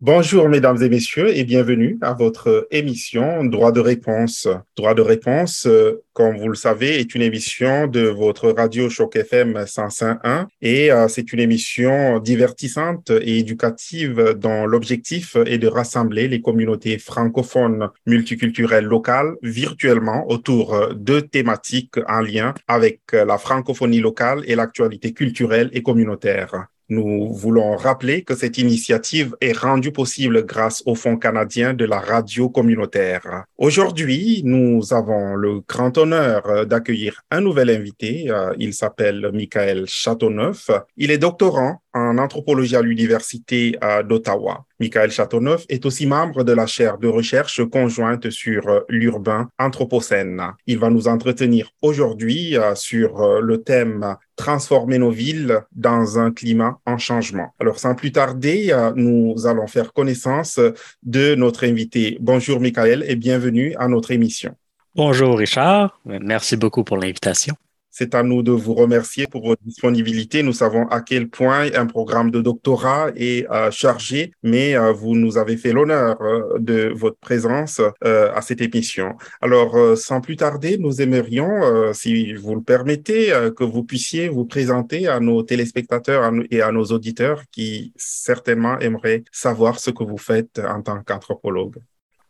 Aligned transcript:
Bonjour 0.00 0.48
mesdames 0.48 0.80
et 0.80 0.88
messieurs 0.88 1.36
et 1.36 1.42
bienvenue 1.42 1.98
à 2.02 2.12
votre 2.12 2.68
émission 2.70 3.42
Droit 3.42 3.72
de 3.72 3.80
réponse. 3.80 4.46
Droit 4.76 4.94
de 4.94 5.02
réponse, 5.02 5.66
euh, 5.66 6.04
comme 6.12 6.36
vous 6.38 6.48
le 6.48 6.54
savez, 6.54 7.00
est 7.00 7.16
une 7.16 7.22
émission 7.22 7.88
de 7.88 8.02
votre 8.02 8.48
radio 8.52 8.88
Choc 8.88 9.16
FM 9.16 9.54
105.1 9.64 10.46
et 10.62 10.92
euh, 10.92 11.08
c'est 11.08 11.32
une 11.32 11.40
émission 11.40 12.20
divertissante 12.20 13.10
et 13.10 13.38
éducative 13.38 14.36
dont 14.36 14.66
l'objectif 14.66 15.34
est 15.34 15.58
de 15.58 15.66
rassembler 15.66 16.28
les 16.28 16.40
communautés 16.40 16.98
francophones 16.98 17.88
multiculturelles 18.06 18.84
locales 18.84 19.34
virtuellement 19.42 20.30
autour 20.30 20.94
de 20.94 21.18
thématiques 21.18 21.96
en 22.06 22.20
lien 22.20 22.54
avec 22.68 23.00
la 23.10 23.36
francophonie 23.36 23.98
locale 23.98 24.44
et 24.46 24.54
l'actualité 24.54 25.12
culturelle 25.12 25.70
et 25.72 25.82
communautaire. 25.82 26.68
Nous 26.90 27.34
voulons 27.34 27.76
rappeler 27.76 28.22
que 28.22 28.34
cette 28.34 28.56
initiative 28.56 29.36
est 29.40 29.56
rendue 29.56 29.92
possible 29.92 30.46
grâce 30.46 30.82
au 30.86 30.94
Fonds 30.94 31.18
canadien 31.18 31.74
de 31.74 31.84
la 31.84 32.00
radio 32.00 32.48
communautaire. 32.48 33.44
Aujourd'hui, 33.58 34.40
nous 34.44 34.94
avons 34.94 35.34
le 35.34 35.60
grand 35.68 35.98
honneur 35.98 36.66
d'accueillir 36.66 37.22
un 37.30 37.42
nouvel 37.42 37.68
invité. 37.68 38.30
Euh, 38.30 38.54
il 38.58 38.72
s'appelle 38.72 39.30
Michael 39.32 39.84
Châteauneuf. 39.86 40.70
Il 40.96 41.10
est 41.10 41.18
doctorant 41.18 41.82
en 41.94 42.18
anthropologie 42.18 42.76
à 42.76 42.82
l'Université 42.82 43.76
euh, 43.82 44.02
d'Ottawa. 44.02 44.64
Michael 44.80 45.10
Châteauneuf 45.10 45.64
est 45.68 45.84
aussi 45.86 46.06
membre 46.06 46.44
de 46.44 46.52
la 46.52 46.66
chaire 46.66 46.98
de 46.98 47.08
recherche 47.08 47.64
conjointe 47.68 48.30
sur 48.30 48.68
euh, 48.68 48.80
l'urbain 48.88 49.48
anthropocène. 49.58 50.42
Il 50.66 50.78
va 50.78 50.90
nous 50.90 51.08
entretenir 51.08 51.70
aujourd'hui 51.82 52.56
euh, 52.56 52.74
sur 52.74 53.40
le 53.40 53.62
thème 53.62 54.16
transformer 54.36 54.98
nos 54.98 55.10
villes 55.10 55.60
dans 55.72 56.18
un 56.18 56.30
climat 56.30 56.78
en 56.86 56.96
changement. 56.96 57.54
Alors, 57.58 57.78
sans 57.78 57.94
plus 57.96 58.12
tarder, 58.12 58.72
nous 58.94 59.46
allons 59.46 59.66
faire 59.66 59.92
connaissance 59.92 60.60
de 61.02 61.34
notre 61.34 61.64
invité. 61.64 62.18
Bonjour, 62.20 62.60
Michael, 62.60 63.04
et 63.08 63.16
bienvenue 63.16 63.74
à 63.78 63.88
notre 63.88 64.12
émission. 64.12 64.54
Bonjour, 64.94 65.36
Richard. 65.36 65.98
Merci 66.04 66.56
beaucoup 66.56 66.84
pour 66.84 66.98
l'invitation. 66.98 67.56
C'est 67.98 68.14
à 68.14 68.22
nous 68.22 68.44
de 68.44 68.52
vous 68.52 68.74
remercier 68.74 69.26
pour 69.26 69.44
votre 69.44 69.60
disponibilité. 69.64 70.44
Nous 70.44 70.52
savons 70.52 70.86
à 70.86 71.00
quel 71.00 71.28
point 71.28 71.66
un 71.74 71.86
programme 71.86 72.30
de 72.30 72.40
doctorat 72.40 73.10
est 73.16 73.50
euh, 73.50 73.72
chargé, 73.72 74.30
mais 74.44 74.76
euh, 74.76 74.92
vous 74.92 75.16
nous 75.16 75.36
avez 75.36 75.56
fait 75.56 75.72
l'honneur 75.72 76.16
euh, 76.22 76.60
de 76.60 76.92
votre 76.94 77.18
présence 77.18 77.80
à 78.04 78.40
cette 78.40 78.60
émission. 78.60 79.16
Alors, 79.40 79.76
sans 79.96 80.20
plus 80.20 80.36
tarder, 80.36 80.78
nous 80.78 81.02
aimerions, 81.02 81.92
si 81.92 82.34
vous 82.34 82.54
le 82.54 82.62
permettez, 82.62 83.32
que 83.56 83.64
vous 83.64 83.82
puissiez 83.82 84.28
vous 84.28 84.44
présenter 84.44 85.08
à 85.08 85.18
nos 85.18 85.42
téléspectateurs 85.42 86.30
et 86.50 86.62
à 86.62 86.70
nos 86.70 86.84
auditeurs 86.84 87.42
qui 87.50 87.92
certainement 87.96 88.78
aimeraient 88.78 89.24
savoir 89.32 89.80
ce 89.80 89.90
que 89.90 90.04
vous 90.04 90.18
faites 90.18 90.60
en 90.60 90.82
tant 90.82 91.02
qu'anthropologue. 91.02 91.76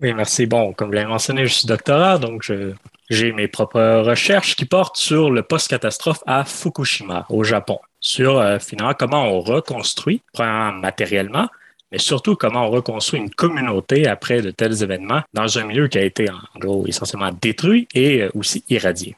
Oui, 0.00 0.14
merci. 0.14 0.46
Bon, 0.46 0.72
comme 0.72 0.88
vous 0.88 0.94
l'avez 0.94 1.08
mentionné, 1.08 1.46
je 1.46 1.52
suis 1.52 1.66
doctorat, 1.66 2.18
donc 2.18 2.42
je 2.42 2.72
j'ai 3.10 3.32
mes 3.32 3.48
propres 3.48 4.02
recherches 4.02 4.56
qui 4.56 4.64
portent 4.64 4.96
sur 4.96 5.30
le 5.30 5.42
post-catastrophe 5.42 6.22
à 6.26 6.44
Fukushima, 6.44 7.26
au 7.30 7.44
Japon, 7.44 7.78
sur 8.00 8.38
euh, 8.38 8.58
finalement 8.58 8.94
comment 8.98 9.24
on 9.24 9.40
reconstruit, 9.40 10.22
matériellement, 10.36 11.48
mais 11.90 11.98
surtout 11.98 12.36
comment 12.36 12.66
on 12.66 12.70
reconstruit 12.70 13.20
une 13.20 13.30
communauté 13.30 14.06
après 14.06 14.42
de 14.42 14.50
tels 14.50 14.82
événements 14.82 15.22
dans 15.32 15.58
un 15.58 15.64
milieu 15.64 15.88
qui 15.88 15.98
a 15.98 16.04
été 16.04 16.28
en 16.30 16.58
gros 16.58 16.86
essentiellement 16.86 17.30
détruit 17.40 17.88
et 17.94 18.22
euh, 18.22 18.30
aussi 18.34 18.64
irradié. 18.68 19.16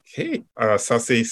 Euh, 0.61 0.77
ça, 0.77 0.99
c'est, 0.99 1.23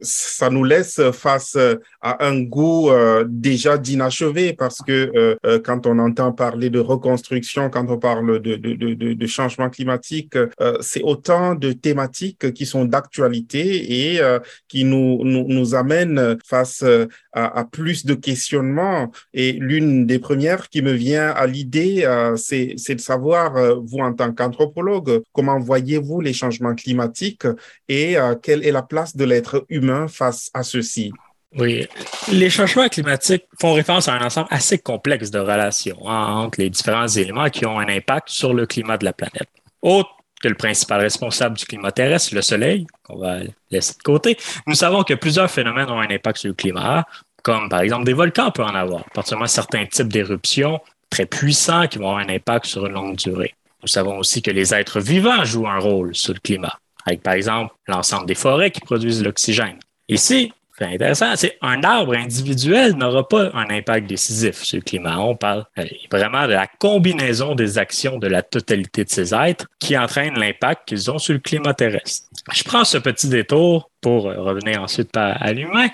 ça 0.00 0.50
nous 0.50 0.64
laisse 0.64 1.00
face 1.12 1.56
à 2.00 2.26
un 2.26 2.40
goût 2.42 2.90
euh, 2.90 3.24
déjà 3.28 3.78
d'inachevé 3.78 4.52
parce 4.52 4.80
que 4.82 5.38
quand 5.58 5.86
on 5.86 5.98
entend 5.98 6.32
parler 6.32 6.70
de 6.70 6.78
reconstruction, 6.78 7.70
quand 7.70 7.88
on 7.88 7.98
parle 7.98 8.40
de, 8.40 9.26
changement 9.26 9.70
climatique, 9.70 10.36
c'est 10.80 11.02
autant 11.02 11.54
de 11.54 11.72
thématiques 11.72 12.52
qui 12.52 12.66
sont 12.66 12.84
d'actualité 12.84 14.14
et 14.14 14.20
qui 14.68 14.84
nous 14.84 15.74
amènent 15.74 16.36
face 16.44 16.84
à, 17.32 17.58
à 17.60 17.64
plus 17.64 18.04
de 18.04 18.14
questionnements. 18.14 19.10
Et 19.32 19.52
l'une 19.52 20.06
des 20.06 20.18
premières 20.18 20.59
qui 20.68 20.82
me 20.82 20.92
vient 20.92 21.30
à 21.30 21.46
l'idée, 21.46 22.04
euh, 22.04 22.36
c'est 22.36 22.74
de 22.74 23.00
savoir, 23.00 23.56
euh, 23.56 23.76
vous 23.82 23.98
en 23.98 24.12
tant 24.12 24.32
qu'anthropologue, 24.32 25.22
comment 25.32 25.58
voyez-vous 25.58 26.20
les 26.20 26.32
changements 26.32 26.74
climatiques 26.74 27.46
et 27.88 28.18
euh, 28.18 28.34
quelle 28.34 28.64
est 28.64 28.72
la 28.72 28.82
place 28.82 29.16
de 29.16 29.24
l'être 29.24 29.64
humain 29.68 30.08
face 30.08 30.50
à 30.54 30.62
ceux-ci? 30.62 31.12
Oui, 31.56 31.86
les 32.30 32.48
changements 32.48 32.88
climatiques 32.88 33.44
font 33.60 33.72
référence 33.72 34.06
à 34.06 34.14
un 34.14 34.24
ensemble 34.24 34.46
assez 34.50 34.78
complexe 34.78 35.30
de 35.30 35.40
relations 35.40 36.00
entre 36.04 36.60
les 36.60 36.70
différents 36.70 37.08
éléments 37.08 37.50
qui 37.50 37.66
ont 37.66 37.80
un 37.80 37.88
impact 37.88 38.28
sur 38.28 38.54
le 38.54 38.66
climat 38.66 38.98
de 38.98 39.04
la 39.04 39.12
planète. 39.12 39.48
Autre 39.82 40.10
que 40.40 40.48
le 40.48 40.54
principal 40.54 41.00
responsable 41.00 41.56
du 41.56 41.66
climat 41.66 41.92
terrestre, 41.92 42.34
le 42.34 42.42
Soleil, 42.42 42.86
qu'on 43.02 43.18
va 43.18 43.40
laisser 43.70 43.92
de 43.92 44.02
côté, 44.02 44.38
nous 44.66 44.74
savons 44.74 45.02
que 45.02 45.14
plusieurs 45.14 45.50
phénomènes 45.50 45.90
ont 45.90 46.00
un 46.00 46.10
impact 46.10 46.38
sur 46.38 46.48
le 46.48 46.54
climat, 46.54 47.04
comme 47.50 47.68
par 47.68 47.80
exemple 47.80 48.04
des 48.04 48.12
volcans 48.12 48.52
peuvent 48.52 48.66
en 48.66 48.76
avoir, 48.76 49.04
particulièrement 49.10 49.48
certains 49.48 49.84
types 49.84 50.06
d'éruptions 50.06 50.78
très 51.10 51.26
puissants 51.26 51.88
qui 51.88 51.98
vont 51.98 52.10
avoir 52.10 52.24
un 52.24 52.32
impact 52.32 52.66
sur 52.66 52.86
une 52.86 52.92
longue 52.92 53.16
durée. 53.16 53.54
Nous 53.82 53.88
savons 53.88 54.18
aussi 54.18 54.40
que 54.40 54.52
les 54.52 54.72
êtres 54.72 55.00
vivants 55.00 55.44
jouent 55.44 55.66
un 55.66 55.80
rôle 55.80 56.14
sur 56.14 56.32
le 56.32 56.38
climat, 56.38 56.78
avec 57.06 57.24
par 57.24 57.34
exemple 57.34 57.74
l'ensemble 57.88 58.26
des 58.26 58.36
forêts 58.36 58.70
qui 58.70 58.80
produisent 58.80 59.24
l'oxygène. 59.24 59.80
Ici, 60.08 60.52
c'est 60.78 60.84
intéressant, 60.84 61.34
c'est 61.34 61.58
un 61.60 61.82
arbre 61.82 62.14
individuel 62.14 62.94
n'aura 62.94 63.26
pas 63.26 63.50
un 63.52 63.68
impact 63.68 64.06
décisif 64.06 64.62
sur 64.62 64.76
le 64.76 64.82
climat. 64.82 65.18
On 65.18 65.34
parle 65.34 65.64
euh, 65.78 65.84
vraiment 66.10 66.46
de 66.46 66.52
la 66.52 66.68
combinaison 66.68 67.56
des 67.56 67.78
actions 67.78 68.18
de 68.18 68.28
la 68.28 68.42
totalité 68.42 69.04
de 69.04 69.10
ces 69.10 69.34
êtres 69.34 69.66
qui 69.80 69.98
entraînent 69.98 70.38
l'impact 70.38 70.86
qu'ils 70.86 71.10
ont 71.10 71.18
sur 71.18 71.32
le 71.32 71.40
climat 71.40 71.74
terrestre. 71.74 72.28
Je 72.52 72.62
prends 72.62 72.84
ce 72.84 72.96
petit 72.96 73.28
détour 73.28 73.89
pour 74.00 74.28
euh, 74.28 74.34
revenir 74.40 74.82
ensuite 74.82 75.16
à 75.16 75.52
l'humain, 75.52 75.88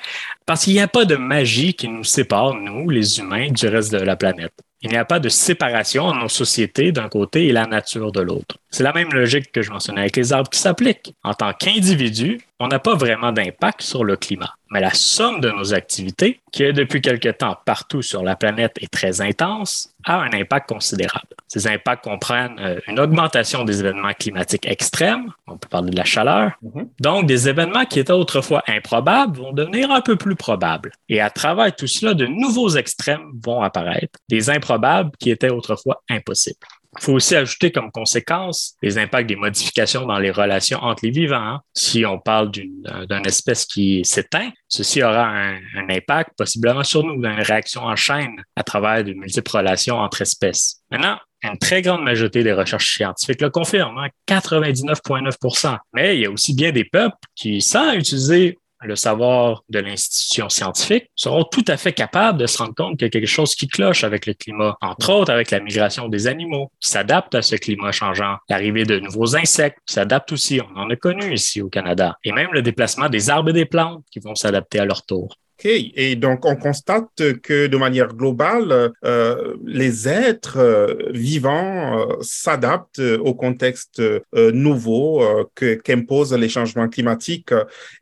parce 0.47 0.65
qu'il 0.65 0.75
n'y 0.75 0.81
a 0.81 0.89
pas 0.89 1.05
de 1.05 1.17
magie 1.17 1.75
qui 1.75 1.89
nous 1.89 2.05
sépare, 2.05 2.55
nous, 2.55 2.89
les 2.89 3.19
humains, 3.19 3.51
du 3.51 3.67
reste 3.69 3.93
de 3.93 3.99
la 3.99 4.17
planète. 4.17 4.53
Il 4.83 4.91
n'y 4.91 4.99
a 4.99 5.05
pas 5.05 5.19
de 5.19 5.29
séparation 5.29 6.05
entre 6.05 6.21
nos 6.21 6.29
sociétés 6.29 6.93
d'un 6.93 7.09
côté 7.09 7.47
et 7.47 7.53
la 7.53 7.67
nature 7.67 8.13
de 8.13 8.21
l'autre. 8.21 8.59
C'est 8.71 8.85
la 8.85 8.93
même 8.93 9.13
logique 9.13 9.51
que 9.51 9.63
je 9.63 9.71
mentionnais 9.71 10.03
avec 10.03 10.17
les 10.17 10.33
arbres 10.33 10.51
qui 10.51 10.61
s'appliquent. 10.61 11.15
En 11.25 11.33
tant 11.33 11.53
qu'individu, 11.55 12.43
on 12.61 12.69
n'a 12.69 12.79
pas 12.79 12.95
vraiment 12.95 13.33
d'impact 13.33 13.81
sur 13.81 14.05
le 14.05 14.17
climat. 14.17 14.55
Mais 14.71 14.81
la 14.81 14.93
somme 14.93 15.41
de 15.41 15.51
nos 15.51 15.73
activités, 15.73 16.41
qui 16.53 16.63
est 16.63 16.73
depuis 16.73 17.01
quelque 17.01 17.31
temps 17.31 17.57
partout 17.65 18.03
sur 18.03 18.23
la 18.23 18.37
planète 18.37 18.77
est 18.81 18.93
très 18.93 19.21
intense, 19.23 19.95
a 20.07 20.21
un 20.21 20.33
impact 20.33 20.69
considérable. 20.69 21.27
Ces 21.49 21.67
impacts 21.67 22.05
comprennent 22.05 22.59
euh, 22.59 22.81
une 22.89 22.99
augmentation 22.99 23.65
des 23.65 23.81
événements 23.81 24.13
climatiques 24.13 24.67
extrêmes, 24.67 25.33
on 25.47 25.59
peut 25.59 25.69
parler 25.69 25.91
de 25.91 25.97
la 25.97 26.05
chaleur, 26.05 26.53
mm-hmm. 26.65 26.89
donc 27.01 27.27
des 27.27 27.49
événements 27.49 27.85
qui 27.85 28.01
étaient 28.01 28.13
autrefois 28.13 28.63
improbables 28.69 29.37
vont 29.37 29.53
devenir 29.53 29.91
un 29.91 30.01
peu 30.01 30.17
plus 30.17 30.37
probables. 30.37 30.93
Et 31.09 31.21
à 31.21 31.29
travers 31.29 31.75
tout 31.75 31.87
cela, 31.87 32.15
de 32.15 32.27
nouveaux 32.27 32.71
extrêmes 32.71 33.33
vont 33.45 33.63
apparaître, 33.63 34.19
des 34.29 34.49
improbables 34.49 35.11
qui 35.19 35.31
étaient 35.31 35.51
autrefois 35.51 36.03
impossibles. 36.09 36.67
Il 36.99 37.05
faut 37.05 37.13
aussi 37.13 37.37
ajouter 37.37 37.71
comme 37.73 37.91
conséquence 37.91 38.75
les 38.83 38.99
impacts 38.99 39.29
des 39.29 39.37
modifications 39.37 40.07
dans 40.07 40.19
les 40.19 40.31
relations 40.31 40.79
entre 40.83 41.05
les 41.05 41.11
vivants. 41.11 41.37
Hein. 41.37 41.61
Si 41.75 42.05
on 42.05 42.19
parle 42.19 42.51
d'une 42.51 42.83
espèce 43.25 43.65
qui 43.65 44.05
s'éteint, 44.05 44.51
ceci 44.69 45.03
aura 45.03 45.29
un, 45.29 45.59
impact 45.89 46.31
possiblement 46.37 46.83
sur 46.83 47.05
nous, 47.05 47.21
dans 47.21 47.31
une 47.31 47.43
réaction 47.43 47.83
en 47.83 47.97
chaîne 47.97 48.43
à 48.57 48.63
travers 48.63 49.05
de 49.05 49.13
multiples 49.13 49.51
relations 49.57 49.97
entre 49.99 50.23
espèces. 50.23 50.81
Maintenant, 50.91 51.19
une 51.43 51.59
très 51.59 51.83
grande 51.83 52.03
majorité 52.03 52.43
des 52.43 52.53
recherches 52.53 52.97
scientifiques 52.97 53.41
le 53.41 53.51
confirment, 53.51 54.09
99,9% 54.27 55.67
hein, 55.69 55.79
Mais 55.93 56.17
il 56.17 56.23
y 56.23 56.27
a 56.27 56.31
aussi 56.31 56.55
bien 56.55 56.73
des 56.73 56.85
peuples 56.85 57.17
qui, 57.35 57.61
sans 57.61 57.93
utiliser 57.93 58.59
le 58.87 58.97
savoir 58.97 59.63
de 59.69 59.79
l'institution 59.79 60.49
scientifique, 60.49 61.11
seront 61.15 61.45
tout 61.45 61.65
à 61.69 61.77
fait 61.77 61.93
capables 61.93 62.39
de 62.39 62.47
se 62.47 62.59
rendre 62.59 62.75
compte 62.75 62.99
qu'il 62.99 63.07
y 63.07 63.09
a 63.09 63.11
quelque 63.11 63.27
chose 63.27 63.55
qui 63.55 63.69
cloche 63.69 64.05
avec 64.05 64.27
le 64.27 64.35
climat, 64.35 64.77
entre 64.81 65.13
autres 65.13 65.33
avec 65.33 65.51
la 65.51 65.61
migration 65.61 66.09
des 66.09 66.27
animaux. 66.27 66.71
Qui 66.81 66.91
s'adaptent 66.91 67.35
à 67.35 67.43
ce 67.43 67.57
climat 67.57 67.93
changeant, 67.93 68.37
l'arrivée 68.49 68.85
de 68.85 68.99
nouveaux 68.99 69.37
insectes 69.37 69.79
qui 69.87 69.95
s'adaptent 69.95 70.33
aussi, 70.33 70.61
on 70.61 70.79
en 70.79 70.91
a 70.91 70.97
connu 70.97 71.35
ici 71.35 71.61
au 71.63 71.69
Canada, 71.69 72.17
et 72.25 72.33
même 72.33 72.51
le 72.53 72.63
déplacement 72.63 73.09
des 73.09 73.31
arbres 73.31 73.51
et 73.51 73.53
des 73.53 73.65
plantes 73.65 74.05
qui 74.11 74.21
vont 74.21 74.35
s'adapter 74.35 74.79
à 74.79 74.85
leur 74.85 75.05
tour. 75.05 75.37
OK. 75.59 75.71
Et 75.71 76.17
donc, 76.17 76.45
on 76.45 76.57
constate 76.57 77.41
que 77.43 77.67
de 77.67 77.77
manière 77.77 78.09
globale, 78.09 78.93
euh, 79.05 79.57
les 79.65 80.09
êtres 80.09 80.59
euh, 80.59 80.95
vivants 81.13 81.99
euh, 81.99 82.17
s'adaptent 82.21 82.99
au 82.99 83.35
contexte 83.35 84.03
nouveau 84.35 85.23
qu'imposent 85.55 86.35
les 86.35 86.49
changements 86.49 86.89
climatiques. 86.89 87.53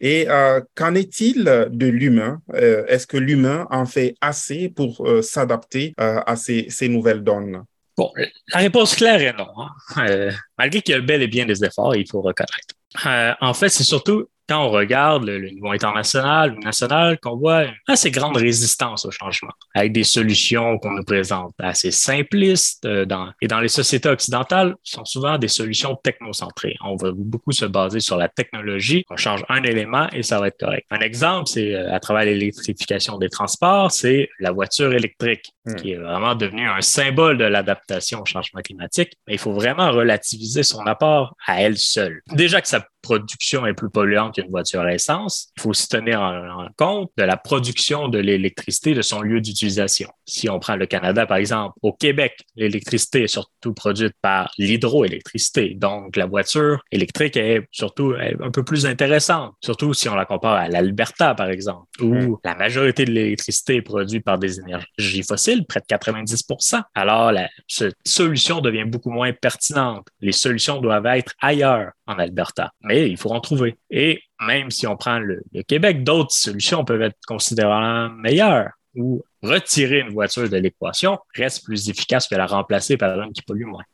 Et 0.00 0.26
qu'en 0.74 0.94
est-il 0.94 1.44
de 1.70 1.86
l'humain? 1.86 2.40
Est-ce 2.54 3.06
que 3.06 3.16
l'humain 3.16 3.66
en 3.70 3.86
fait 3.86 4.14
assez 4.20 4.68
pour 4.68 5.06
s'adapter 5.22 5.94
à 5.96 6.36
ces, 6.36 6.88
nouvelles 6.88 7.22
donnes? 7.22 7.64
Bon, 7.96 8.10
la 8.52 8.58
réponse 8.58 8.96
claire 8.96 9.20
est 9.20 9.36
non. 9.36 9.48
Hein. 9.96 10.30
malgré 10.58 10.82
qu'il 10.82 10.94
y 10.94 10.98
a 10.98 11.00
bel 11.00 11.22
et 11.22 11.28
bien 11.28 11.46
des 11.46 11.64
efforts, 11.64 11.94
il 11.94 12.08
faut 12.08 12.20
reconnaître. 12.20 13.36
en 13.40 13.54
fait, 13.54 13.68
c'est 13.68 13.84
surtout 13.84 14.28
quand 14.48 14.66
on 14.66 14.70
regarde 14.70 15.24
le, 15.24 15.38
niveau 15.48 15.70
international 15.70 16.54
ou 16.54 16.60
national, 16.60 17.18
qu'on 17.20 17.36
voit 17.36 17.64
une 17.64 17.74
assez 17.88 18.10
grande 18.10 18.36
résistance 18.36 19.04
au 19.06 19.10
changement, 19.10 19.52
avec 19.74 19.92
des 19.92 20.04
solutions 20.04 20.78
qu'on 20.78 20.92
nous 20.92 21.04
présente 21.04 21.54
assez 21.58 21.90
simplistes 21.90 22.84
euh, 22.84 23.04
dans, 23.04 23.30
et 23.40 23.48
dans 23.48 23.60
les 23.60 23.68
sociétés 23.68 24.08
occidentales 24.08 24.74
sont 24.82 25.04
souvent 25.04 25.38
des 25.38 25.48
solutions 25.48 25.96
technocentrées. 25.96 26.76
On 26.84 26.96
va 26.96 27.10
beaucoup 27.14 27.52
se 27.52 27.64
baser 27.64 28.00
sur 28.00 28.16
la 28.16 28.28
technologie. 28.28 29.04
On 29.10 29.16
change 29.16 29.44
un 29.48 29.62
élément 29.62 30.08
et 30.12 30.22
ça 30.22 30.40
va 30.40 30.48
être 30.48 30.58
correct. 30.58 30.86
Un 30.90 31.00
exemple, 31.00 31.48
c'est 31.48 31.74
euh, 31.74 31.94
à 31.94 32.00
travers 32.00 32.24
l'électrification 32.24 33.18
des 33.18 33.28
transports, 33.28 33.90
c'est 33.90 34.28
la 34.40 34.52
voiture 34.52 34.92
électrique, 34.92 35.52
hmm. 35.64 35.74
qui 35.76 35.92
est 35.92 35.96
vraiment 35.96 36.34
devenue 36.34 36.68
un 36.68 36.80
symbole 36.80 37.38
de 37.38 37.44
l'adaptation 37.44 38.20
au 38.20 38.24
changement 38.26 38.60
climatique. 38.60 39.12
Mais 39.26 39.34
il 39.34 39.38
faut 39.38 39.52
vraiment 39.52 39.90
relativiser 39.90 40.62
son 40.62 40.86
apport 40.86 41.34
à 41.46 41.62
elle 41.62 41.78
seule. 41.78 42.20
Déjà 42.32 42.60
que 42.60 42.68
ça 42.68 42.84
production 43.04 43.66
est 43.66 43.74
plus 43.74 43.90
polluante 43.90 44.33
qu'une 44.34 44.50
voiture 44.50 44.80
à 44.80 44.92
essence, 44.92 45.50
il 45.56 45.62
faut 45.62 45.70
aussi 45.70 45.88
tenir 45.88 46.20
en, 46.20 46.66
compte 46.76 47.10
de 47.16 47.24
la 47.24 47.36
production 47.36 48.08
de 48.08 48.18
l'électricité 48.18 48.94
de 48.94 49.02
son 49.02 49.20
lieu 49.20 49.40
d'utilisation. 49.40 50.08
Si 50.26 50.48
on 50.48 50.58
prend 50.58 50.76
le 50.76 50.86
Canada, 50.86 51.26
par 51.26 51.36
exemple, 51.36 51.74
au 51.82 51.92
Québec, 51.92 52.44
l'électricité 52.56 53.24
est 53.24 53.28
surtout 53.28 53.74
produite 53.74 54.14
par 54.22 54.50
l'hydroélectricité. 54.58 55.74
Donc, 55.74 56.16
la 56.16 56.26
voiture 56.26 56.82
électrique 56.90 57.36
est 57.36 57.66
surtout 57.70 58.14
un 58.18 58.50
peu 58.50 58.64
plus 58.64 58.86
intéressante, 58.86 59.54
surtout 59.62 59.94
si 59.94 60.08
on 60.08 60.14
la 60.14 60.24
compare 60.24 60.54
à 60.54 60.68
l'Alberta, 60.68 61.34
par 61.34 61.50
exemple, 61.50 61.86
où 62.00 62.38
la 62.44 62.54
majorité 62.54 63.04
de 63.04 63.12
l'électricité 63.12 63.76
est 63.76 63.82
produite 63.82 64.24
par 64.24 64.38
des 64.38 64.58
énergies 64.60 65.22
fossiles, 65.22 65.64
près 65.66 65.80
de 65.80 65.86
90 65.86 66.46
Alors, 66.94 67.32
la, 67.32 67.48
cette 67.68 67.96
solution 68.04 68.60
devient 68.60 68.84
beaucoup 68.84 69.10
moins 69.10 69.32
pertinente. 69.32 70.06
Les 70.20 70.32
solutions 70.32 70.80
doivent 70.80 71.06
être 71.06 71.32
ailleurs 71.40 71.92
en 72.06 72.18
Alberta 72.18 72.72
il 72.90 73.16
faut 73.16 73.30
en 73.30 73.40
trouver. 73.40 73.76
Et 73.90 74.22
même 74.40 74.70
si 74.70 74.86
on 74.86 74.96
prend 74.96 75.18
le, 75.18 75.42
le 75.52 75.62
Québec, 75.62 76.04
d'autres 76.04 76.34
solutions 76.34 76.84
peuvent 76.84 77.02
être 77.02 77.18
considérablement 77.26 78.14
meilleures 78.14 78.70
ou 78.94 79.22
retirer 79.42 80.00
une 80.00 80.10
voiture 80.10 80.48
de 80.48 80.56
l'équation 80.56 81.18
reste 81.34 81.64
plus 81.64 81.88
efficace 81.88 82.28
que 82.28 82.34
la 82.34 82.46
remplacer 82.46 82.96
par 82.96 83.20
une 83.20 83.32
qui 83.32 83.42
pollue 83.42 83.64
moins. 83.64 83.84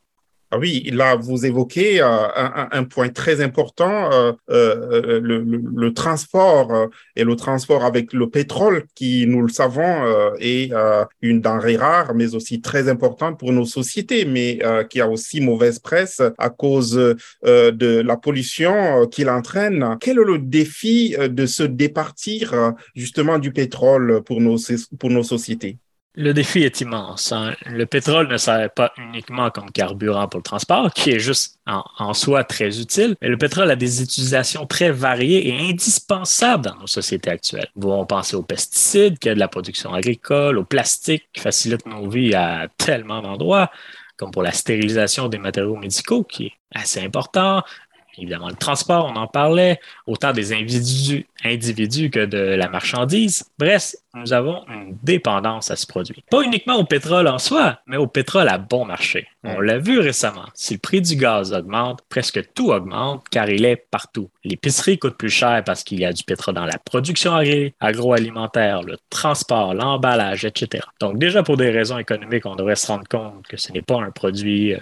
Ah 0.53 0.59
oui, 0.59 0.89
là, 0.91 1.15
vous 1.15 1.45
évoquez 1.45 2.01
euh, 2.01 2.27
un, 2.71 2.83
point 2.83 3.07
très 3.07 3.39
important, 3.39 4.11
euh, 4.11 4.33
euh, 4.49 5.21
le, 5.21 5.93
transport 5.93 6.89
et 7.15 7.23
le 7.23 7.37
transport 7.37 7.85
avec 7.85 8.11
le 8.11 8.29
pétrole, 8.29 8.83
qui, 8.93 9.25
nous 9.27 9.41
le 9.43 9.47
savons, 9.47 10.03
est 10.39 10.71
une 11.21 11.39
denrée 11.39 11.77
rare, 11.77 12.13
mais 12.15 12.35
aussi 12.35 12.59
très 12.59 12.89
importante 12.89 13.39
pour 13.39 13.53
nos 13.53 13.63
sociétés, 13.63 14.25
mais 14.25 14.59
qui 14.89 14.99
a 14.99 15.07
aussi 15.07 15.39
mauvaise 15.39 15.79
presse 15.79 16.21
à 16.37 16.49
cause 16.49 16.91
de 17.43 18.01
la 18.01 18.17
pollution 18.17 19.07
qu'il 19.07 19.29
entraîne. 19.29 19.97
Quel 20.01 20.19
est 20.19 20.25
le 20.25 20.37
défi 20.37 21.15
de 21.17 21.45
se 21.45 21.63
départir 21.63 22.73
justement 22.93 23.39
du 23.39 23.53
pétrole 23.53 24.21
pour 24.23 24.41
nos, 24.41 24.57
pour 24.99 25.09
nos 25.09 25.23
sociétés? 25.23 25.77
Le 26.15 26.33
défi 26.33 26.63
est 26.63 26.81
immense. 26.81 27.31
Hein. 27.31 27.55
Le 27.65 27.85
pétrole 27.85 28.27
ne 28.27 28.35
sert 28.35 28.69
pas 28.71 28.91
uniquement 28.97 29.49
comme 29.49 29.71
carburant 29.71 30.27
pour 30.27 30.39
le 30.39 30.43
transport, 30.43 30.91
qui 30.93 31.11
est 31.11 31.19
juste 31.19 31.59
en, 31.65 32.13
soi 32.13 32.43
très 32.43 32.81
utile, 32.81 33.15
mais 33.21 33.29
le 33.29 33.37
pétrole 33.37 33.71
a 33.71 33.77
des 33.77 34.01
utilisations 34.01 34.65
très 34.65 34.91
variées 34.91 35.47
et 35.47 35.69
indispensables 35.69 36.65
dans 36.65 36.75
nos 36.75 36.87
sociétés 36.87 37.29
actuelles. 37.29 37.69
Nous 37.75 37.83
pouvons 37.83 38.05
penser 38.05 38.35
aux 38.35 38.43
pesticides, 38.43 39.19
qui 39.19 39.29
aident 39.29 39.37
la 39.37 39.47
production 39.47 39.93
agricole, 39.93 40.57
au 40.57 40.65
plastique, 40.65 41.29
qui 41.31 41.39
facilite 41.39 41.85
nos 41.85 42.09
vies 42.09 42.35
à 42.35 42.67
tellement 42.77 43.21
d'endroits, 43.21 43.71
comme 44.17 44.31
pour 44.31 44.43
la 44.43 44.51
stérilisation 44.51 45.29
des 45.29 45.37
matériaux 45.37 45.77
médicaux, 45.77 46.25
qui 46.25 46.47
est 46.47 46.53
assez 46.75 46.99
important, 46.99 47.63
évidemment 48.17 48.49
le 48.49 48.55
transport, 48.55 49.11
on 49.13 49.15
en 49.15 49.27
parlait, 49.27 49.79
autant 50.07 50.31
des 50.31 50.53
individus, 50.53 51.25
que 51.43 52.25
de 52.25 52.37
la 52.37 52.69
marchandise. 52.69 53.45
Bref, 53.57 53.95
nous 54.13 54.33
avons 54.33 54.63
une 54.67 54.97
dépendance 55.03 55.71
à 55.71 55.75
ce 55.75 55.87
produit. 55.87 56.23
Pas 56.29 56.41
uniquement 56.41 56.75
au 56.75 56.83
pétrole 56.83 57.27
en 57.27 57.39
soi, 57.39 57.79
mais 57.87 57.97
au 57.97 58.07
pétrole 58.07 58.47
à 58.49 58.57
bon 58.57 58.85
marché. 58.85 59.27
On 59.43 59.59
l'a 59.59 59.79
vu 59.79 59.99
récemment. 59.99 60.45
Si 60.53 60.73
le 60.73 60.79
prix 60.79 61.01
du 61.01 61.15
gaz 61.15 61.53
augmente, 61.53 62.01
presque 62.09 62.53
tout 62.53 62.71
augmente 62.71 63.23
car 63.31 63.49
il 63.49 63.65
est 63.65 63.75
partout. 63.75 64.29
L'épicerie 64.43 64.99
coûte 64.99 65.15
plus 65.15 65.29
cher 65.29 65.63
parce 65.65 65.83
qu'il 65.83 65.99
y 65.99 66.05
a 66.05 66.13
du 66.13 66.23
pétrole 66.23 66.55
dans 66.55 66.65
la 66.65 66.77
production 66.77 67.33
agroalimentaire, 67.79 68.83
le 68.83 68.97
transport, 69.09 69.73
l'emballage, 69.73 70.45
etc. 70.45 70.83
Donc 70.99 71.17
déjà 71.17 71.41
pour 71.41 71.57
des 71.57 71.71
raisons 71.71 71.97
économiques, 71.97 72.45
on 72.45 72.55
devrait 72.55 72.75
se 72.75 72.87
rendre 72.87 73.07
compte 73.07 73.47
que 73.47 73.57
ce 73.57 73.71
n'est 73.71 73.81
pas 73.81 73.99
un 73.99 74.11
produit 74.11 74.73
euh, 74.73 74.79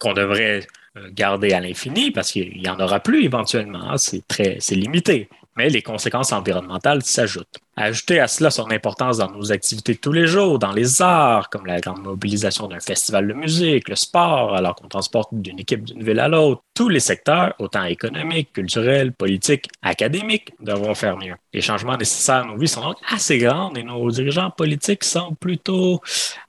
qu'on 0.00 0.12
devrait 0.12 0.66
garder 1.12 1.52
à 1.52 1.60
l'infini 1.60 2.10
parce 2.10 2.32
qu'il 2.32 2.58
n'y 2.58 2.68
en 2.68 2.78
aura 2.80 3.00
plus 3.00 3.24
éventuellement. 3.24 3.90
Hein. 3.90 3.98
C'est 3.98 4.26
très, 4.26 4.56
c'est 4.60 4.74
limité. 4.74 5.28
Mais 5.56 5.68
les 5.68 5.82
conséquences 5.82 6.32
environnementales 6.32 7.02
s'ajoutent. 7.02 7.58
Ajouter 7.76 8.20
à 8.20 8.28
cela 8.28 8.50
son 8.50 8.70
importance 8.70 9.18
dans 9.18 9.30
nos 9.30 9.52
activités 9.52 9.92
de 9.92 9.98
tous 9.98 10.12
les 10.12 10.26
jours, 10.26 10.58
dans 10.58 10.72
les 10.72 11.02
arts, 11.02 11.50
comme 11.50 11.66
la 11.66 11.78
grande 11.78 12.02
mobilisation 12.02 12.68
d'un 12.68 12.80
festival 12.80 13.28
de 13.28 13.34
musique, 13.34 13.90
le 13.90 13.96
sport, 13.96 14.54
alors 14.54 14.74
qu'on 14.74 14.88
transporte 14.88 15.28
d'une 15.32 15.58
équipe 15.58 15.84
d'une 15.84 16.02
ville 16.02 16.20
à 16.20 16.28
l'autre, 16.28 16.62
tous 16.74 16.88
les 16.88 17.00
secteurs, 17.00 17.54
autant 17.58 17.84
économiques, 17.84 18.54
culturels, 18.54 19.12
politiques, 19.12 19.68
académiques, 19.82 20.52
devront 20.60 20.94
faire 20.94 21.18
mieux. 21.18 21.34
Les 21.52 21.60
changements 21.60 21.98
nécessaires 21.98 22.44
à 22.44 22.44
nos 22.44 22.56
vies 22.56 22.68
sont 22.68 22.82
donc 22.82 22.96
assez 23.10 23.36
grands 23.36 23.74
et 23.74 23.82
nos 23.82 24.10
dirigeants 24.10 24.50
politiques 24.50 25.04
semblent 25.04 25.36
plutôt 25.36 26.00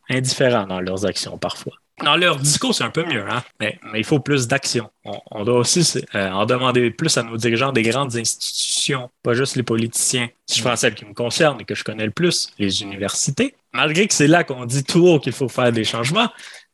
indifférents 0.10 0.68
dans 0.68 0.80
leurs 0.80 1.06
actions 1.06 1.38
parfois. 1.38 1.74
Dans 2.02 2.16
leur 2.16 2.38
discours, 2.38 2.74
c'est 2.74 2.84
un 2.84 2.90
peu 2.90 3.06
mieux, 3.06 3.24
hein? 3.30 3.44
mais, 3.60 3.80
il 3.94 4.04
faut 4.04 4.20
plus 4.20 4.48
d'action. 4.48 4.90
On, 5.06 5.44
doit 5.46 5.60
aussi 5.60 6.02
euh, 6.16 6.32
en 6.32 6.46
demander 6.46 6.90
plus 6.90 7.16
à 7.18 7.24
nos 7.24 7.38
dirigeants 7.38 7.72
des 7.72 7.84
grandes 7.84 8.16
institutions, 8.16 9.12
pas 9.22 9.34
juste 9.34 9.56
les 9.56 9.64
politiciens. 9.64 10.28
Si 10.48 10.60
je 10.60 10.64
prends 10.64 10.76
celle 10.76 10.96
qui 10.96 11.06
me 11.06 11.14
concerne 11.14 11.62
et 11.62 11.66
que 11.66 11.76
je 11.76 11.84
connais 11.84 12.06
le 12.06 12.12
plus, 12.12 12.52
les 12.58 12.82
universités, 12.82 13.56
malgré 13.74 14.08
que 14.08 14.14
c'est 14.14 14.28
là 14.28 14.44
qu'on 14.44 14.66
dit 14.66 14.84
tout 14.84 15.08
haut 15.08 15.20
qu'il 15.20 15.34
faut 15.34 15.50
faire 15.50 15.72
des 15.72 15.84
changements, 15.84 16.30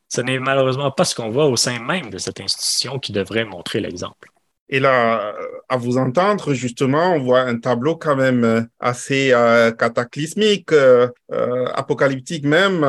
ce 0.08 0.22
n'est 0.22 0.40
malheureusement 0.40 0.90
pas 0.90 1.06
ce 1.06 1.14
qu'on 1.16 1.30
voit 1.30 1.48
au 1.48 1.58
sein 1.58 1.80
même 1.80 2.10
de 2.10 2.18
cette 2.18 2.40
institution 2.40 2.98
qui 2.98 3.12
devrait 3.12 3.46
montrer 3.46 3.82
l'exemple. 3.82 4.32
Et 4.72 4.80
là, 4.80 5.36
à 5.68 5.78
vous 5.78 5.98
entendre, 5.98 6.54
justement, 6.54 7.14
on 7.14 7.20
voit 7.20 7.42
un 7.42 7.58
tableau 7.58 7.96
quand 7.96 8.16
même 8.16 8.44
euh, 8.44 8.62
assez 8.80 9.32
euh, 9.34 9.72
cataclysmique, 9.72 10.72
euh, 10.72 11.08
apocalyptique 11.74 12.46
même. 12.46 12.84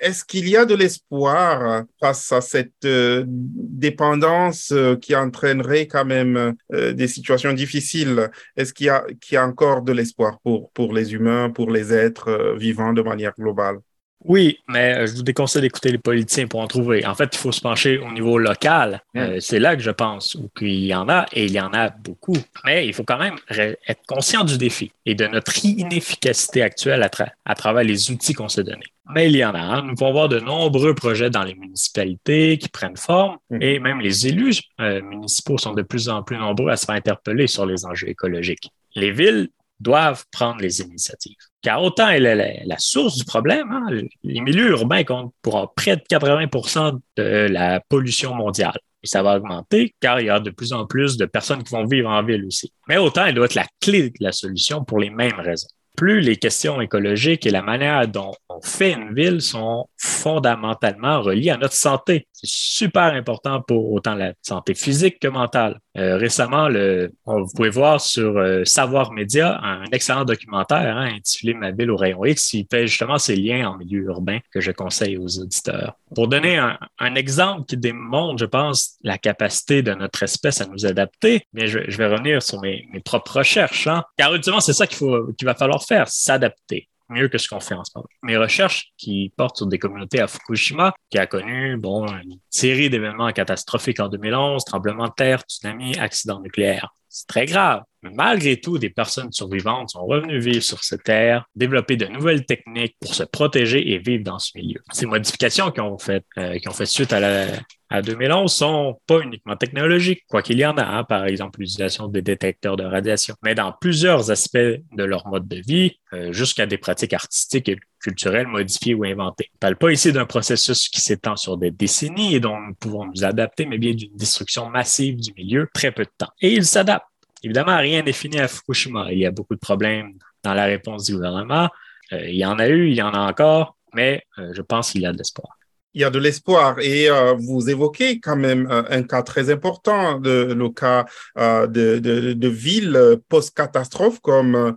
Est-ce 0.00 0.24
qu'il 0.24 0.48
y 0.48 0.56
a 0.56 0.64
de 0.64 0.74
l'espoir 0.74 1.84
face 2.00 2.32
à 2.32 2.40
cette 2.40 2.86
dépendance 2.86 4.74
qui 5.00 5.14
entraînerait 5.16 5.86
quand 5.86 6.04
même 6.04 6.54
des 6.70 7.08
situations 7.08 7.52
difficiles? 7.52 8.30
Est-ce 8.56 8.74
qu'il 8.74 8.86
y, 8.86 9.16
qu'il 9.18 9.34
y 9.34 9.38
a 9.38 9.46
encore 9.46 9.82
de 9.82 9.92
l'espoir 9.92 10.38
pour, 10.42 10.70
pour 10.72 10.92
les 10.92 11.14
humains, 11.14 11.50
pour 11.50 11.70
les 11.70 11.92
êtres 11.92 12.54
vivants 12.58 12.92
de 12.92 13.02
manière 13.02 13.32
globale? 13.38 13.78
Oui, 14.24 14.58
mais 14.68 14.94
euh, 14.94 15.06
je 15.06 15.16
vous 15.16 15.22
déconseille 15.22 15.62
d'écouter 15.62 15.90
les 15.90 15.98
politiciens 15.98 16.46
pour 16.46 16.60
en 16.60 16.66
trouver. 16.66 17.04
En 17.06 17.14
fait, 17.14 17.28
il 17.34 17.38
faut 17.38 17.52
se 17.52 17.60
pencher 17.60 17.98
au 17.98 18.10
niveau 18.10 18.38
local. 18.38 19.02
Euh, 19.16 19.38
c'est 19.38 19.58
là 19.58 19.76
que 19.76 19.82
je 19.82 19.90
pense 19.90 20.38
qu'il 20.56 20.84
y 20.84 20.94
en 20.94 21.08
a 21.10 21.26
et 21.32 21.44
il 21.44 21.52
y 21.52 21.60
en 21.60 21.72
a 21.74 21.90
beaucoup. 21.90 22.36
Mais 22.64 22.86
il 22.86 22.94
faut 22.94 23.04
quand 23.04 23.18
même 23.18 23.36
être 23.50 24.00
conscient 24.06 24.44
du 24.44 24.56
défi 24.56 24.92
et 25.04 25.14
de 25.14 25.26
notre 25.26 25.64
inefficacité 25.64 26.62
actuelle 26.62 27.06
à, 27.44 27.54
travers 27.54 27.84
les 27.84 28.10
outils 28.10 28.32
qu'on 28.32 28.48
s'est 28.48 28.64
donnés. 28.64 28.86
Mais 29.14 29.28
il 29.28 29.36
y 29.36 29.44
en 29.44 29.54
a. 29.54 29.60
Hein. 29.60 29.82
Nous 29.82 29.94
pouvons 29.94 30.12
voir 30.12 30.28
de 30.30 30.40
nombreux 30.40 30.94
projets 30.94 31.28
dans 31.28 31.44
les 31.44 31.54
municipalités 31.54 32.56
qui 32.56 32.70
prennent 32.70 32.96
forme 32.96 33.36
mm. 33.50 33.58
et 33.60 33.78
même 33.78 34.00
les 34.00 34.26
élus 34.26 34.62
euh, 34.80 35.02
municipaux 35.02 35.58
sont 35.58 35.74
de 35.74 35.82
plus 35.82 36.08
en 36.08 36.22
plus 36.22 36.38
nombreux 36.38 36.70
à 36.70 36.76
se 36.76 36.86
faire 36.86 36.94
interpeller 36.94 37.46
sur 37.46 37.66
les 37.66 37.84
enjeux 37.84 38.08
écologiques. 38.08 38.70
Les 38.94 39.10
villes 39.10 39.50
doivent 39.84 40.24
prendre 40.32 40.60
les 40.60 40.80
initiatives. 40.80 41.36
Car 41.62 41.82
autant 41.82 42.08
elle 42.08 42.26
est 42.26 42.62
la, 42.66 42.78
source 42.78 43.16
du 43.16 43.24
problème, 43.24 43.70
hein, 43.70 43.86
les 44.22 44.40
milieux 44.40 44.70
urbains 44.70 45.04
comptent 45.04 45.32
pour 45.42 45.72
près 45.74 45.96
de 45.96 46.02
80% 46.02 46.98
de 47.16 47.22
la 47.50 47.80
pollution 47.88 48.34
mondiale. 48.34 48.78
Et 49.02 49.06
ça 49.06 49.22
va 49.22 49.36
augmenter 49.36 49.94
car 50.00 50.20
il 50.20 50.26
y 50.26 50.30
a 50.30 50.40
de 50.40 50.50
plus 50.50 50.72
en 50.72 50.86
plus 50.86 51.16
de 51.16 51.26
personnes 51.26 51.62
qui 51.62 51.72
vont 51.72 51.84
vivre 51.84 52.10
en 52.10 52.22
ville 52.22 52.44
aussi. 52.46 52.72
Mais 52.88 52.96
autant 52.96 53.26
elle 53.26 53.34
doit 53.34 53.44
être 53.44 53.54
la 53.54 53.66
clé 53.80 54.10
de 54.10 54.16
la 54.20 54.32
solution 54.32 54.84
pour 54.84 54.98
les 54.98 55.10
mêmes 55.10 55.38
raisons. 55.38 55.68
Plus 55.96 56.20
les 56.20 56.36
questions 56.36 56.80
écologiques 56.80 57.46
et 57.46 57.50
la 57.50 57.62
manière 57.62 58.08
dont 58.08 58.32
on 58.48 58.60
fait 58.60 58.94
une 58.94 59.14
ville 59.14 59.40
sont 59.40 59.86
fondamentalement 59.96 61.22
reliées 61.22 61.50
à 61.50 61.56
notre 61.56 61.74
santé. 61.74 62.26
C'est 62.32 62.50
super 62.50 63.12
important 63.12 63.62
pour 63.62 63.92
autant 63.92 64.14
la 64.14 64.32
santé 64.42 64.74
physique 64.74 65.20
que 65.20 65.28
mentale. 65.28 65.78
Euh, 65.96 66.16
récemment, 66.16 66.68
le, 66.68 67.12
vous 67.24 67.46
pouvez 67.54 67.70
voir 67.70 68.00
sur 68.00 68.36
euh, 68.36 68.64
Savoir 68.64 69.12
Média 69.12 69.60
un 69.62 69.84
excellent 69.92 70.24
documentaire 70.24 70.96
hein, 70.96 71.14
intitulé 71.14 71.54
Ma 71.54 71.70
ville 71.70 71.90
au 71.90 71.96
rayon 71.96 72.24
X. 72.24 72.52
Il 72.54 72.66
fait 72.68 72.88
justement 72.88 73.18
ces 73.18 73.36
liens 73.36 73.68
en 73.68 73.76
milieu 73.76 74.02
urbain 74.02 74.40
que 74.52 74.60
je 74.60 74.72
conseille 74.72 75.16
aux 75.16 75.38
auditeurs. 75.38 75.96
Pour 76.14 76.26
donner 76.26 76.58
un, 76.58 77.14
exemple 77.14 77.66
qui 77.66 77.76
démontre, 77.76 78.38
je 78.38 78.46
pense, 78.46 78.96
la 79.02 79.18
capacité 79.18 79.82
de 79.82 79.94
notre 79.94 80.22
espèce 80.24 80.60
à 80.60 80.66
nous 80.66 80.84
adapter, 80.84 81.46
bien, 81.52 81.66
je, 81.66 81.78
vais 81.78 82.06
revenir 82.06 82.42
sur 82.42 82.60
mes, 82.60 82.88
propres 83.04 83.38
recherches. 83.38 83.86
Hein. 83.86 84.02
Car 84.16 84.34
ultimement, 84.34 84.60
c'est 84.60 84.72
ça 84.72 84.86
qu'il 84.86 84.96
faut 84.96 85.32
qu'il 85.38 85.46
va 85.46 85.54
falloir 85.54 85.84
faire, 85.84 86.08
s'adapter 86.08 86.88
mieux 87.08 87.28
que 87.28 87.38
ce 87.38 87.48
qu'on 87.48 87.60
fait 87.60 87.74
en 87.74 87.84
ce 87.84 87.92
moment. 87.94 88.08
Mes 88.22 88.36
recherches 88.36 88.92
qui 88.96 89.32
portent 89.36 89.56
sur 89.56 89.66
des 89.66 89.78
communautés 89.78 90.20
à 90.20 90.26
Fukushima, 90.26 90.94
qui 91.10 91.18
a 91.18 91.26
connu 91.26 91.74
une 91.74 92.38
série 92.50 92.90
d'événements 92.90 93.32
catastrophiques 93.32 94.00
en 94.00 94.08
2011, 94.08 94.64
tremblement 94.64 95.08
de 95.08 95.12
terre, 95.16 95.42
tsunami, 95.48 95.98
accident 95.98 96.40
nucléaire. 96.40 96.94
C'est 97.14 97.28
très 97.28 97.46
grave. 97.46 97.82
Mais 98.02 98.10
malgré 98.12 98.60
tout, 98.60 98.76
des 98.76 98.90
personnes 98.90 99.30
survivantes 99.30 99.90
sont 99.90 100.04
revenues 100.04 100.40
vivre 100.40 100.64
sur 100.64 100.82
cette 100.82 101.04
terre, 101.04 101.46
développer 101.54 101.96
de 101.96 102.06
nouvelles 102.06 102.44
techniques 102.44 102.96
pour 103.00 103.14
se 103.14 103.22
protéger 103.22 103.92
et 103.92 103.98
vivre 103.98 104.24
dans 104.24 104.40
ce 104.40 104.50
milieu. 104.56 104.80
Ces 104.92 105.06
modifications 105.06 105.70
qui 105.70 105.80
ont 105.80 105.96
fait, 105.96 106.24
euh, 106.38 106.58
suite 106.84 107.12
à 107.12 107.20
la, 107.20 107.46
à 107.88 108.02
2011 108.02 108.52
sont 108.52 109.00
pas 109.06 109.20
uniquement 109.20 109.54
technologiques, 109.54 110.24
quoi 110.28 110.42
qu'il 110.42 110.58
y 110.58 110.66
en 110.66 110.76
a, 110.76 110.82
hein, 110.84 111.04
par 111.04 111.24
exemple 111.26 111.60
l'utilisation 111.60 112.08
des 112.08 112.20
détecteurs 112.20 112.76
de 112.76 112.84
radiation, 112.84 113.36
mais 113.44 113.54
dans 113.54 113.72
plusieurs 113.72 114.32
aspects 114.32 114.56
de 114.58 115.04
leur 115.04 115.28
mode 115.28 115.46
de 115.46 115.62
vie, 115.64 115.92
euh, 116.14 116.32
jusqu'à 116.32 116.66
des 116.66 116.78
pratiques 116.78 117.12
artistiques 117.12 117.68
et 117.68 117.78
culturelles 118.04 118.46
modifiées 118.46 118.94
ou 118.94 119.04
inventées. 119.04 119.48
On 119.52 119.56
ne 119.56 119.60
parle 119.60 119.76
pas 119.76 119.90
ici 119.90 120.12
d'un 120.12 120.26
processus 120.26 120.88
qui 120.90 121.00
s'étend 121.00 121.36
sur 121.36 121.56
des 121.56 121.70
décennies 121.70 122.34
et 122.34 122.40
dont 122.40 122.60
nous 122.60 122.74
pouvons 122.74 123.06
nous 123.06 123.24
adapter, 123.24 123.64
mais 123.64 123.78
bien 123.78 123.94
d'une 123.94 124.14
destruction 124.14 124.68
massive 124.68 125.16
du 125.16 125.32
milieu 125.36 125.68
très 125.72 125.90
peu 125.90 126.04
de 126.04 126.10
temps. 126.16 126.30
Et 126.40 126.52
ils 126.52 126.66
s'adaptent. 126.66 127.06
Évidemment, 127.42 127.78
rien 127.78 128.02
n'est 128.02 128.12
fini 128.12 128.38
à 128.38 128.48
Fukushima. 128.48 129.10
Il 129.10 129.18
y 129.18 129.26
a 129.26 129.30
beaucoup 129.30 129.54
de 129.54 129.60
problèmes 129.60 130.12
dans 130.42 130.54
la 130.54 130.64
réponse 130.64 131.04
du 131.04 131.14
gouvernement. 131.14 131.70
Euh, 132.12 132.28
il 132.28 132.36
y 132.36 132.44
en 132.44 132.58
a 132.58 132.68
eu, 132.68 132.88
il 132.88 132.94
y 132.94 133.02
en 133.02 133.12
a 133.12 133.20
encore, 133.20 133.76
mais 133.94 134.22
euh, 134.38 134.52
je 134.54 134.62
pense 134.62 134.92
qu'il 134.92 135.00
y 135.00 135.06
a 135.06 135.12
de 135.12 135.18
l'espoir 135.18 135.48
il 135.94 136.00
y 136.00 136.04
a 136.04 136.10
de 136.10 136.18
l'espoir. 136.18 136.78
Et 136.80 137.08
euh, 137.08 137.34
vous 137.38 137.70
évoquez 137.70 138.20
quand 138.20 138.36
même 138.36 138.68
euh, 138.70 138.82
un 138.90 139.02
cas 139.02 139.22
très 139.22 139.50
important, 139.50 140.18
de, 140.18 140.52
le 140.52 140.68
cas 140.68 141.06
euh, 141.38 141.66
de, 141.66 141.98
de, 141.98 142.32
de, 142.32 142.48
villes 142.48 143.18
post-catastrophe 143.28 144.20
comme 144.20 144.74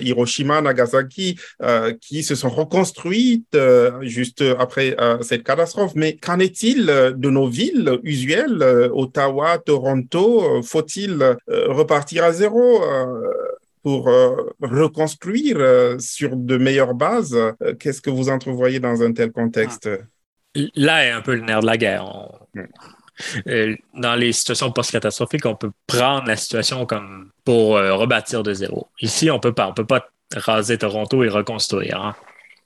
Hiroshima, 0.00 0.60
Nagasaki, 0.60 1.38
qui 2.00 2.22
se 2.22 2.34
sont 2.34 2.48
reconstruites 2.48 3.56
juste 4.02 4.44
après 4.58 4.96
cette 5.22 5.44
catastrophe. 5.44 5.92
Mais 5.94 6.16
qu'en 6.16 6.38
est-il 6.38 6.86
de 6.86 7.30
nos 7.30 7.48
villes 7.48 7.98
usuelles, 8.02 8.90
Ottawa, 8.92 9.58
Toronto 9.58 10.62
Faut-il 10.62 11.36
repartir 11.48 12.24
à 12.24 12.32
zéro 12.32 12.82
pour 13.88 14.08
euh, 14.08 14.54
reconstruire 14.60 15.56
euh, 15.58 15.96
sur 15.98 16.36
de 16.36 16.58
meilleures 16.58 16.92
bases. 16.92 17.34
Euh, 17.34 17.74
qu'est-ce 17.80 18.02
que 18.02 18.10
vous 18.10 18.28
entrevoyez 18.28 18.80
dans 18.80 19.00
un 19.02 19.14
tel 19.14 19.32
contexte? 19.32 19.88
Là 20.74 21.06
est 21.06 21.10
un 21.10 21.22
peu 21.22 21.34
le 21.34 21.40
nerf 21.40 21.60
de 21.60 21.66
la 21.66 21.78
guerre. 21.78 22.04
dans 23.94 24.14
les 24.14 24.32
situations 24.32 24.70
post-catastrophiques, 24.72 25.46
on 25.46 25.54
peut 25.54 25.70
prendre 25.86 26.26
la 26.26 26.36
situation 26.36 26.84
comme 26.84 27.30
pour 27.46 27.76
rebâtir 27.76 28.42
de 28.42 28.52
zéro. 28.52 28.88
Ici, 29.00 29.30
on 29.30 29.40
peut 29.40 29.54
pas. 29.54 29.68
On 29.68 29.72
peut 29.72 29.86
pas 29.86 30.10
raser 30.36 30.76
Toronto 30.76 31.24
et 31.24 31.30
reconstruire. 31.30 31.98
Hein. 31.98 32.14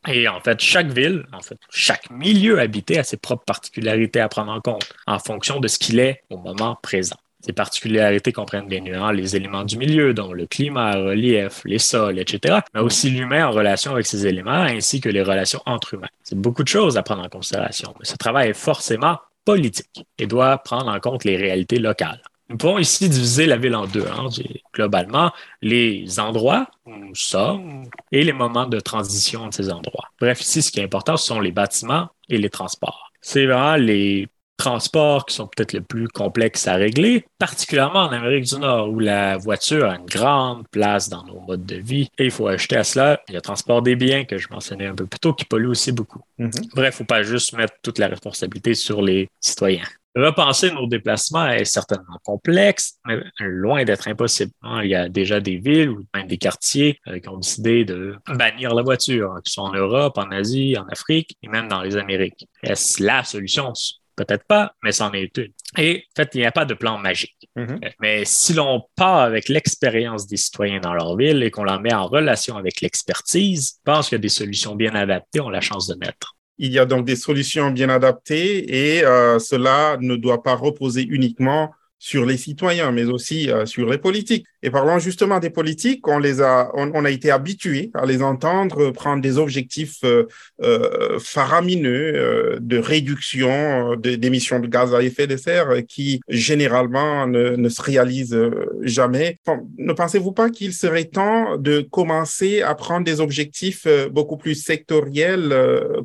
Et 0.08 0.26
en 0.26 0.40
fait, 0.40 0.58
chaque 0.58 0.88
ville, 0.88 1.24
en 1.32 1.40
fait, 1.40 1.58
chaque 1.70 2.10
milieu 2.10 2.58
habité 2.58 2.98
a 2.98 3.04
ses 3.04 3.16
propres 3.16 3.44
particularités 3.44 4.18
à 4.18 4.28
prendre 4.28 4.50
en 4.50 4.60
compte 4.60 4.92
en 5.06 5.20
fonction 5.20 5.60
de 5.60 5.68
ce 5.68 5.78
qu'il 5.78 6.00
est 6.00 6.24
au 6.30 6.38
moment 6.38 6.76
présent. 6.82 7.18
Ces 7.44 7.52
particularités 7.52 8.32
comprennent 8.32 8.68
bien 8.68 8.78
évidemment 8.78 9.10
les 9.10 9.34
éléments 9.34 9.64
du 9.64 9.76
milieu, 9.76 10.14
dont 10.14 10.32
le 10.32 10.46
climat, 10.46 10.96
le 10.96 11.08
relief, 11.08 11.62
les 11.64 11.78
sols, 11.78 12.18
etc., 12.18 12.60
mais 12.72 12.80
aussi 12.80 13.10
l'humain 13.10 13.46
en 13.46 13.50
relation 13.50 13.92
avec 13.92 14.06
ces 14.06 14.26
éléments, 14.26 14.52
ainsi 14.52 15.00
que 15.00 15.08
les 15.08 15.22
relations 15.22 15.60
entre 15.66 15.94
humains. 15.94 16.08
C'est 16.22 16.38
beaucoup 16.38 16.62
de 16.62 16.68
choses 16.68 16.96
à 16.96 17.02
prendre 17.02 17.22
en 17.22 17.28
considération, 17.28 17.94
mais 17.98 18.04
ce 18.04 18.16
travail 18.16 18.50
est 18.50 18.54
forcément 18.54 19.18
politique 19.44 20.06
et 20.18 20.26
doit 20.26 20.58
prendre 20.58 20.88
en 20.88 21.00
compte 21.00 21.24
les 21.24 21.36
réalités 21.36 21.78
locales. 21.78 22.22
Nous 22.48 22.58
pouvons 22.58 22.78
ici 22.78 23.08
diviser 23.08 23.46
la 23.46 23.56
ville 23.56 23.74
en 23.74 23.86
deux. 23.86 24.04
Hein. 24.06 24.28
Globalement, 24.74 25.32
les 25.62 26.20
endroits 26.20 26.66
où 26.84 26.94
nous 26.94 27.14
sommes 27.14 27.84
et 28.12 28.22
les 28.22 28.32
moments 28.32 28.66
de 28.66 28.78
transition 28.78 29.48
de 29.48 29.54
ces 29.54 29.72
endroits. 29.72 30.08
Bref, 30.20 30.40
ici, 30.42 30.60
ce 30.60 30.70
qui 30.70 30.80
est 30.80 30.84
important, 30.84 31.16
ce 31.16 31.26
sont 31.26 31.40
les 31.40 31.50
bâtiments 31.50 32.08
et 32.28 32.36
les 32.36 32.50
transports. 32.50 33.10
C'est 33.22 33.46
vraiment 33.46 33.76
les 33.76 34.28
transports 34.62 35.26
qui 35.26 35.34
sont 35.34 35.48
peut-être 35.48 35.72
les 35.72 35.80
plus 35.80 36.06
complexes 36.06 36.68
à 36.68 36.74
régler, 36.74 37.24
particulièrement 37.38 38.04
en 38.04 38.12
Amérique 38.12 38.44
du 38.44 38.58
Nord, 38.58 38.90
où 38.90 39.00
la 39.00 39.36
voiture 39.36 39.90
a 39.90 39.96
une 39.96 40.06
grande 40.06 40.68
place 40.68 41.08
dans 41.08 41.24
nos 41.24 41.40
modes 41.40 41.66
de 41.66 41.76
vie. 41.76 42.08
Et 42.16 42.26
il 42.26 42.30
faut 42.30 42.46
ajouter 42.46 42.76
à 42.76 42.84
cela 42.84 43.20
le 43.28 43.40
transport 43.40 43.82
des 43.82 43.96
biens 43.96 44.24
que 44.24 44.38
je 44.38 44.46
mentionnais 44.50 44.86
un 44.86 44.94
peu 44.94 45.06
plus 45.06 45.18
tôt, 45.18 45.32
qui 45.32 45.44
pollue 45.44 45.66
aussi 45.66 45.90
beaucoup. 45.90 46.20
Mm-hmm. 46.38 46.68
Bref, 46.74 46.84
il 46.84 46.86
ne 46.86 46.90
faut 46.90 47.04
pas 47.04 47.24
juste 47.24 47.54
mettre 47.54 47.74
toute 47.82 47.98
la 47.98 48.06
responsabilité 48.06 48.74
sur 48.74 49.02
les 49.02 49.28
citoyens. 49.40 49.88
Repenser 50.14 50.70
nos 50.70 50.86
déplacements 50.86 51.48
est 51.48 51.64
certainement 51.64 52.18
complexe, 52.22 52.98
mais 53.06 53.18
loin 53.40 53.82
d'être 53.82 54.08
impossible. 54.08 54.52
Hein. 54.62 54.82
Il 54.84 54.90
y 54.90 54.94
a 54.94 55.08
déjà 55.08 55.40
des 55.40 55.56
villes 55.56 55.88
ou 55.88 56.06
même 56.14 56.26
des 56.26 56.36
quartiers 56.36 57.00
euh, 57.08 57.18
qui 57.18 57.28
ont 57.30 57.38
décidé 57.38 57.86
de 57.86 58.16
bannir 58.28 58.74
la 58.74 58.82
voiture, 58.82 59.32
hein, 59.32 59.40
qui 59.42 59.52
sont 59.52 59.62
en 59.62 59.72
Europe, 59.72 60.18
en 60.18 60.30
Asie, 60.30 60.76
en 60.78 60.86
Afrique 60.88 61.36
et 61.42 61.48
même 61.48 61.66
dans 61.66 61.80
les 61.80 61.96
Amériques. 61.96 62.46
Est-ce 62.62 63.02
la 63.02 63.24
solution? 63.24 63.72
Peut-être 64.16 64.44
pas, 64.44 64.74
mais 64.82 64.92
c'en 64.92 65.12
est 65.12 65.36
une. 65.38 65.52
Et 65.78 66.04
en 66.10 66.22
fait, 66.22 66.30
il 66.34 66.40
n'y 66.40 66.46
a 66.46 66.52
pas 66.52 66.64
de 66.64 66.74
plan 66.74 66.98
magique. 66.98 67.48
Mm-hmm. 67.56 67.84
Euh, 67.84 67.90
mais 68.00 68.24
si 68.24 68.52
l'on 68.52 68.82
part 68.96 69.20
avec 69.20 69.48
l'expérience 69.48 70.26
des 70.26 70.36
citoyens 70.36 70.80
dans 70.80 70.92
leur 70.92 71.16
ville 71.16 71.42
et 71.42 71.50
qu'on 71.50 71.64
la 71.64 71.78
met 71.78 71.94
en 71.94 72.06
relation 72.06 72.56
avec 72.56 72.80
l'expertise, 72.80 73.74
je 73.78 73.90
pense 73.90 74.10
que 74.10 74.16
des 74.16 74.28
solutions 74.28 74.74
bien 74.74 74.94
adaptées 74.94 75.40
ont 75.40 75.50
la 75.50 75.60
chance 75.60 75.86
de 75.86 75.94
naître. 75.94 76.36
Il 76.58 76.72
y 76.72 76.78
a 76.78 76.84
donc 76.84 77.06
des 77.06 77.16
solutions 77.16 77.70
bien 77.70 77.88
adaptées 77.88 78.96
et 78.96 79.04
euh, 79.04 79.38
cela 79.38 79.96
ne 80.00 80.16
doit 80.16 80.42
pas 80.42 80.54
reposer 80.54 81.02
uniquement 81.02 81.72
sur 82.02 82.26
les 82.26 82.36
citoyens, 82.36 82.90
mais 82.90 83.04
aussi 83.04 83.48
euh, 83.48 83.64
sur 83.64 83.88
les 83.88 83.96
politiques. 83.96 84.44
Et 84.64 84.70
parlant 84.70 84.98
justement 84.98 85.38
des 85.38 85.50
politiques, 85.50 86.06
on 86.08 86.18
les 86.18 86.40
a, 86.40 86.68
on, 86.74 87.04
a 87.04 87.10
été 87.10 87.30
habitué 87.30 87.92
à 87.94 88.06
les 88.06 88.22
entendre 88.22 88.90
prendre 88.90 89.22
des 89.22 89.38
objectifs 89.38 90.00
euh, 90.02 90.24
euh 90.62 91.18
faramineux 91.20 92.12
euh, 92.14 92.58
de 92.60 92.78
réduction 92.78 93.94
d'émissions 93.96 94.58
de, 94.58 94.66
gaz 94.66 94.94
à 94.94 95.02
effet 95.02 95.28
de 95.28 95.36
serre 95.36 95.86
qui 95.86 96.20
généralement 96.28 97.28
ne, 97.28 97.50
ne 97.50 97.68
se 97.68 97.80
réalisent 97.80 98.50
jamais. 98.82 99.38
ne 99.78 99.92
pensez-vous 99.92 100.32
pas 100.32 100.50
qu'il 100.50 100.72
serait 100.72 101.04
temps 101.04 101.56
de 101.56 101.82
commencer 101.82 102.62
à 102.62 102.74
prendre 102.74 103.04
des 103.04 103.20
objectifs 103.20 103.86
beaucoup 104.10 104.36
plus 104.36 104.56
sectoriels, 104.56 105.54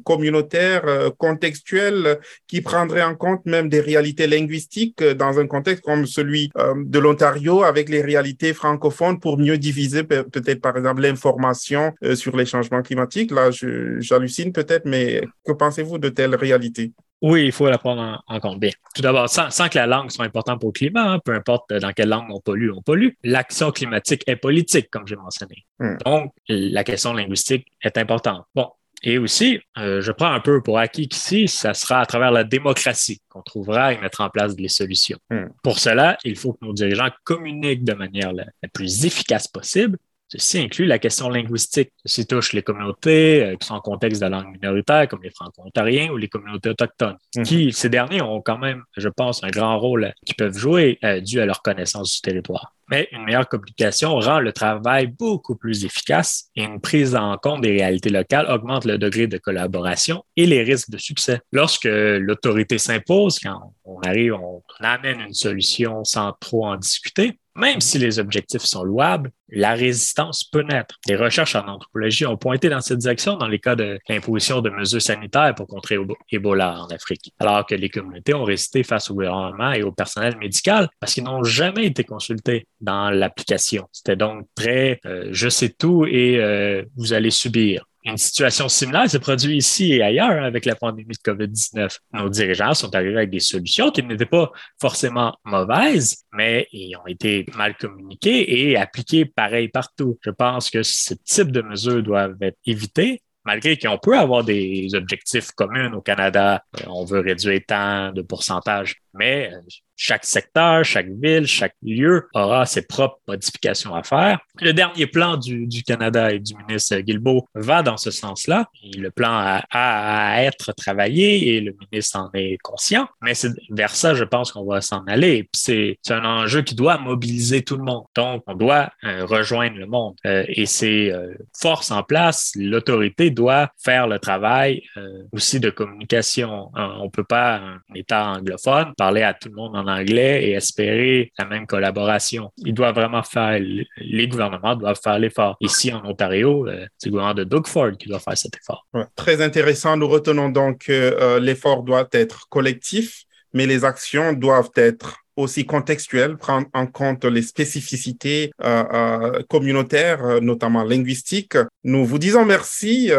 communautaires, 0.03 1.11
contextuels, 1.17 2.19
qui 2.47 2.61
prendraient 2.61 3.03
en 3.03 3.15
compte 3.15 3.45
même 3.45 3.69
des 3.69 3.81
réalités 3.81 4.27
linguistiques 4.27 5.03
dans 5.03 5.39
un 5.39 5.47
contexte 5.47 5.86
comme 5.87 6.05
celui 6.05 6.51
euh, 6.57 6.73
de 6.85 6.99
l'Ontario 6.99 7.63
avec 7.63 7.87
les 7.87 8.01
réalités 8.01 8.53
francophones 8.53 9.21
pour 9.21 9.37
mieux 9.39 9.57
diviser 9.57 10.03
peut-être 10.03 10.59
par 10.59 10.75
exemple 10.75 11.01
l'information 11.01 11.93
euh, 12.03 12.13
sur 12.13 12.35
les 12.35 12.45
changements 12.45 12.81
climatiques. 12.81 13.31
Là, 13.31 13.51
j'hallucine 13.51 14.51
peut-être, 14.51 14.83
mais 14.83 15.21
que 15.45 15.53
pensez-vous 15.53 15.97
de 15.97 16.09
telles 16.09 16.35
réalités? 16.35 16.91
Oui, 17.21 17.45
il 17.45 17.53
faut 17.53 17.69
la 17.69 17.77
prendre 17.77 18.21
en, 18.27 18.39
compte 18.41 18.59
bien. 18.59 18.71
Tout 18.93 19.01
d'abord, 19.01 19.29
sans, 19.29 19.69
que 19.69 19.77
la 19.77 19.87
langue 19.87 20.11
soit 20.11 20.25
importante 20.25 20.59
pour 20.59 20.69
le 20.69 20.73
climat, 20.73 21.13
hein, 21.13 21.19
peu 21.23 21.33
importe 21.33 21.73
dans 21.73 21.93
quelle 21.93 22.09
langue 22.09 22.27
on 22.31 22.41
pollue, 22.41 22.69
on 22.75 22.81
pollue, 22.81 23.11
l'action 23.23 23.71
climatique 23.71 24.23
est 24.27 24.35
politique, 24.35 24.89
comme 24.91 25.07
j'ai 25.07 25.15
mentionné. 25.15 25.65
Hmm. 25.79 25.95
Donc, 26.05 26.33
la 26.49 26.83
question 26.83 27.13
linguistique 27.13 27.65
est 27.81 27.97
importante. 27.97 28.43
Bon, 28.53 28.67
et 29.03 29.17
aussi, 29.17 29.59
euh, 29.77 30.01
je 30.01 30.11
prends 30.11 30.31
un 30.31 30.39
peu 30.39 30.61
pour 30.61 30.79
acquis 30.79 31.07
qu'ici, 31.07 31.47
ça 31.47 31.73
sera 31.73 32.01
à 32.01 32.05
travers 32.05 32.31
la 32.31 32.43
démocratie 32.43 33.21
qu'on 33.29 33.41
trouvera 33.41 33.93
et 33.93 33.99
mettre 33.99 34.21
en 34.21 34.29
place 34.29 34.55
des 34.55 34.67
solutions. 34.67 35.19
Hmm. 35.29 35.47
Pour 35.63 35.79
cela, 35.79 36.17
il 36.23 36.35
faut 36.35 36.53
que 36.53 36.65
nos 36.65 36.73
dirigeants 36.73 37.09
communiquent 37.23 37.83
de 37.83 37.93
manière 37.93 38.33
la, 38.33 38.45
plus 38.73 39.05
efficace 39.05 39.47
possible. 39.47 39.97
Ceci 40.29 40.59
inclut 40.59 40.85
la 40.85 40.99
question 40.99 41.29
linguistique. 41.29 41.93
Ceci 42.05 42.25
touche 42.25 42.51
les 42.53 42.63
communautés 42.63 43.43
euh, 43.43 43.55
qui 43.55 43.67
sont 43.67 43.75
en 43.75 43.81
contexte 43.81 44.21
de 44.21 44.27
langue 44.27 44.51
minoritaire, 44.51 45.07
comme 45.07 45.23
les 45.23 45.29
franco-ontariens 45.29 46.09
ou 46.09 46.17
les 46.17 46.27
communautés 46.27 46.69
autochtones, 46.69 47.17
hmm. 47.35 47.43
qui, 47.43 47.71
ces 47.71 47.89
derniers, 47.89 48.21
ont 48.21 48.41
quand 48.41 48.57
même, 48.57 48.83
je 48.97 49.09
pense, 49.09 49.43
un 49.43 49.49
grand 49.49 49.79
rôle 49.79 50.11
qu'ils 50.25 50.35
peuvent 50.35 50.57
jouer 50.57 50.97
euh, 51.03 51.21
dû 51.21 51.39
à 51.39 51.45
leur 51.45 51.61
connaissance 51.61 52.15
du 52.15 52.21
territoire 52.21 52.73
mais 52.89 53.07
une 53.11 53.23
meilleure 53.23 53.47
communication 53.47 54.17
rend 54.19 54.39
le 54.39 54.53
travail 54.53 55.07
beaucoup 55.07 55.55
plus 55.55 55.85
efficace 55.85 56.49
et 56.55 56.63
une 56.63 56.79
prise 56.79 57.15
en 57.15 57.37
compte 57.37 57.61
des 57.61 57.71
réalités 57.71 58.09
locales 58.09 58.49
augmente 58.49 58.85
le 58.85 58.97
degré 58.97 59.27
de 59.27 59.37
collaboration 59.37 60.23
et 60.35 60.45
les 60.45 60.63
risques 60.63 60.89
de 60.89 60.97
succès. 60.97 61.39
Lorsque 61.51 61.85
l'autorité 61.85 62.77
s'impose, 62.77 63.39
quand 63.39 63.73
on 63.85 63.99
arrive, 64.01 64.33
on 64.33 64.63
amène 64.79 65.21
une 65.21 65.33
solution 65.33 66.03
sans 66.03 66.33
trop 66.39 66.65
en 66.65 66.77
discuter, 66.77 67.39
même 67.57 67.81
si 67.81 67.97
les 67.97 68.19
objectifs 68.19 68.61
sont 68.61 68.83
louables, 68.83 69.31
la 69.49 69.73
résistance 69.73 70.43
peut 70.43 70.61
naître. 70.61 70.99
Les 71.07 71.15
recherches 71.15 71.55
en 71.55 71.67
anthropologie 71.67 72.25
ont 72.25 72.37
pointé 72.37 72.69
dans 72.69 72.81
cette 72.81 72.99
direction 72.99 73.37
dans 73.37 73.47
les 73.47 73.59
cas 73.59 73.75
de 73.75 73.99
l'imposition 74.09 74.61
de 74.61 74.69
mesures 74.69 75.01
sanitaires 75.01 75.55
pour 75.55 75.67
contrer 75.67 75.97
Ebola 76.31 76.81
en 76.81 76.87
Afrique, 76.87 77.33
alors 77.39 77.65
que 77.65 77.75
les 77.75 77.89
communautés 77.89 78.33
ont 78.33 78.43
résisté 78.43 78.83
face 78.83 79.09
au 79.09 79.15
gouvernement 79.15 79.71
et 79.71 79.83
au 79.83 79.91
personnel 79.91 80.37
médical 80.37 80.89
parce 80.99 81.13
qu'ils 81.13 81.23
n'ont 81.23 81.43
jamais 81.43 81.85
été 81.85 82.03
consultés 82.03 82.67
dans 82.81 83.09
l'application. 83.09 83.87
C'était 83.91 84.15
donc 84.15 84.47
très 84.55 84.99
euh, 85.05 85.29
je 85.31 85.49
sais 85.49 85.69
tout 85.69 86.05
et 86.05 86.37
euh, 86.37 86.83
vous 86.95 87.13
allez 87.13 87.31
subir. 87.31 87.85
Une 88.07 88.15
situation 88.15 88.69
similaire 88.69 89.09
s'est 89.09 89.19
produite 89.19 89.51
ici 89.51 89.95
et 89.95 90.01
ailleurs 90.01 90.41
avec 90.41 90.63
la 90.63 90.75
pandémie 90.75 91.13
de 91.13 91.31
COVID-19. 91.31 91.97
Nos 92.13 92.29
dirigeants 92.29 92.73
sont 92.73 92.95
arrivés 92.95 93.17
avec 93.17 93.31
des 93.31 93.41
solutions 93.41 93.91
qui 93.91 94.01
n'étaient 94.01 94.25
pas 94.25 94.49
forcément 94.79 95.35
mauvaises, 95.43 96.23
mais 96.31 96.69
ils 96.71 96.95
ont 96.95 97.05
été 97.05 97.45
mal 97.57 97.75
communiquées 97.75 98.69
et 98.69 98.77
appliquées 98.77 99.25
pareil 99.25 99.67
partout. 99.67 100.17
Je 100.21 100.29
pense 100.29 100.69
que 100.69 100.83
ce 100.83 101.15
type 101.15 101.51
de 101.51 101.61
mesures 101.61 102.01
doivent 102.01 102.37
être 102.41 102.57
évitées 102.65 103.21
malgré 103.43 103.77
qu'on 103.77 103.97
peut 103.97 104.17
avoir 104.17 104.43
des 104.43 104.89
objectifs 104.93 105.51
communs 105.51 105.93
au 105.93 106.01
Canada, 106.01 106.63
euh, 106.81 106.83
on 106.87 107.05
veut 107.05 107.21
réduire 107.21 107.61
tant 107.65 108.11
de 108.11 108.21
pourcentage, 108.21 108.97
mais 109.13 109.49
euh, 109.53 109.61
chaque 109.97 110.25
secteur, 110.25 110.85
chaque 110.85 111.09
ville, 111.09 111.47
chaque 111.47 111.75
lieu 111.81 112.27
aura 112.33 112.65
ses 112.65 112.83
propres 112.83 113.19
modifications 113.27 113.95
à 113.95 114.03
faire. 114.03 114.39
Le 114.61 114.71
dernier 114.71 115.07
plan 115.07 115.37
du, 115.37 115.67
Canada 115.85 116.31
et 116.31 116.39
du 116.39 116.53
ministre 116.55 116.97
Guilbeault 116.97 117.47
va 117.55 117.81
dans 117.81 117.97
ce 117.97 118.11
sens-là. 118.11 118.69
Le 118.95 119.09
plan 119.09 119.31
a, 119.31 119.63
à 119.71 120.43
être 120.43 120.71
travaillé 120.73 121.55
et 121.55 121.61
le 121.61 121.75
ministre 121.91 122.19
en 122.19 122.29
est 122.33 122.57
conscient. 122.61 123.07
Mais 123.21 123.33
c'est 123.33 123.51
vers 123.71 123.95
ça, 123.95 124.13
je 124.13 124.23
pense 124.23 124.51
qu'on 124.51 124.65
va 124.65 124.81
s'en 124.81 125.03
aller. 125.05 125.49
C'est 125.53 125.97
un 126.09 126.23
enjeu 126.23 126.61
qui 126.61 126.75
doit 126.75 126.97
mobiliser 126.99 127.63
tout 127.63 127.77
le 127.77 127.83
monde. 127.83 128.05
Donc, 128.15 128.43
on 128.47 128.53
doit 128.53 128.91
euh, 129.03 129.25
rejoindre 129.25 129.77
le 129.77 129.87
monde. 129.87 130.15
Euh, 130.25 130.43
et 130.47 130.65
c'est 130.67 131.11
euh, 131.11 131.33
force 131.59 131.89
en 131.91 132.03
place. 132.03 132.51
L'autorité 132.55 133.31
doit 133.31 133.69
faire 133.83 134.07
le 134.07 134.19
travail 134.19 134.83
aussi 135.31 135.59
de 135.59 135.69
communication. 135.69 136.71
On 136.75 137.09
peut 137.09 137.23
pas, 137.23 137.55
un 137.55 137.79
État 137.95 138.27
anglophone, 138.27 138.93
parler 138.97 139.23
à 139.23 139.33
tout 139.33 139.49
le 139.49 139.55
monde 139.55 139.75
en 139.75 139.86
anglais 139.87 140.43
et 140.45 140.51
espérer 140.51 141.31
la 141.37 141.45
même 141.45 141.67
collaboration. 141.67 142.51
Ils 142.57 142.73
doivent 142.73 142.95
vraiment 142.95 143.23
faire, 143.23 143.59
les 143.59 144.27
gouvernements 144.27 144.75
doivent 144.75 144.99
faire 145.01 145.19
l'effort. 145.19 145.57
Ici, 145.61 145.91
en 145.91 146.05
Ontario, 146.05 146.67
euh, 146.67 146.85
c'est 146.97 147.07
le 147.07 147.11
gouvernement 147.11 147.35
de 147.35 147.43
Doug 147.43 147.67
Ford 147.67 147.91
qui 147.97 148.07
doit 148.09 148.19
faire 148.19 148.37
cet 148.37 148.55
effort. 148.55 148.87
très 149.15 149.41
intéressant. 149.41 149.97
Nous 149.97 150.07
retenons 150.07 150.49
donc 150.49 150.85
que 150.85 150.91
euh, 150.91 151.39
l'effort 151.39 151.83
doit 151.83 152.07
être 152.11 152.47
collectif, 152.49 153.23
mais 153.53 153.65
les 153.65 153.85
actions 153.85 154.33
doivent 154.33 154.71
être 154.75 155.17
aussi 155.35 155.65
contextuel, 155.65 156.35
prendre 156.35 156.67
en 156.73 156.87
compte 156.87 157.23
les 157.25 157.43
spécificités 157.43 158.51
euh, 158.63 159.43
communautaires, 159.49 160.41
notamment 160.41 160.83
linguistiques. 160.83 161.57
Nous 161.83 162.05
vous 162.05 162.17
disons 162.17 162.43
merci, 162.43 163.11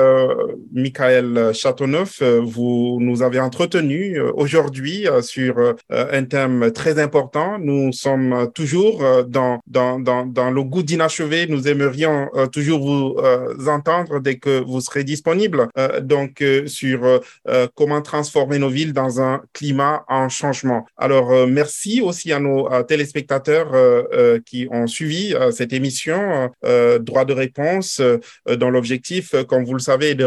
Michael 0.79 1.53
Châteauneuf. 1.55 2.23
Vous 2.23 2.99
nous 3.01 3.23
avez 3.23 3.41
entretenu 3.41 4.21
aujourd'hui 4.21 5.07
sur 5.23 5.75
un 5.91 6.25
thème 6.25 6.71
très 6.73 6.99
important. 6.99 7.59
Nous 7.59 7.93
sommes 7.93 8.51
toujours 8.55 9.03
dans, 9.27 9.61
dans, 9.67 9.99
dans, 9.99 10.25
dans 10.27 10.51
le 10.51 10.63
goût 10.63 10.83
d'inachevé. 10.83 11.47
Nous 11.49 11.69
aimerions 11.69 12.29
toujours 12.53 12.81
vous 12.81 13.69
entendre 13.69 14.21
dès 14.21 14.37
que 14.37 14.61
vous 14.61 14.81
serez 14.81 15.05
disponible. 15.05 15.69
donc, 16.03 16.43
sur 16.67 17.21
comment 17.75 18.03
transformer 18.03 18.59
nos 18.59 18.69
villes 18.69 18.93
dans 18.93 19.21
un 19.21 19.43
climat 19.53 20.05
en 20.09 20.29
changement. 20.29 20.87
Alors, 20.97 21.47
merci 21.47 22.01
aussi 22.01 22.33
à 22.33 22.41
nos 22.41 22.71
euh, 22.73 22.83
téléspectateurs 22.83 23.75
euh, 23.75 24.03
euh, 24.13 24.41
qui 24.45 24.69
ont 24.71 24.87
suivi 24.87 25.35
cette 25.51 25.73
émission 25.73 26.51
Droit 27.01 27.25
de 27.25 27.33
réponse 27.33 28.01
dont 28.47 28.71
l'objectif, 28.71 29.35
comme 29.49 29.65
vous 29.65 29.75
le 29.75 29.81
savez, 29.81 30.11
est 30.11 30.15
de 30.15 30.25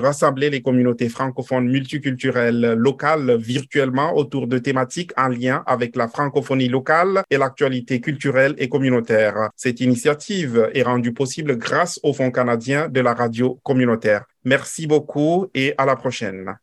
les 0.49 0.61
communautés 0.61 1.09
francophones 1.09 1.69
multiculturelles 1.69 2.73
locales 2.77 3.35
virtuellement 3.37 4.15
autour 4.15 4.47
de 4.47 4.57
thématiques 4.57 5.11
en 5.17 5.27
lien 5.27 5.63
avec 5.65 5.95
la 5.95 6.07
francophonie 6.07 6.69
locale 6.69 7.23
et 7.29 7.37
l'actualité 7.37 8.01
culturelle 8.01 8.55
et 8.57 8.69
communautaire. 8.69 9.49
Cette 9.55 9.81
initiative 9.81 10.69
est 10.73 10.83
rendue 10.83 11.13
possible 11.13 11.57
grâce 11.57 11.99
au 12.03 12.13
Fonds 12.13 12.31
canadien 12.31 12.89
de 12.89 13.01
la 13.01 13.13
radio 13.13 13.59
communautaire. 13.63 14.25
Merci 14.43 14.87
beaucoup 14.87 15.47
et 15.53 15.73
à 15.77 15.85
la 15.85 15.95
prochaine. 15.95 16.55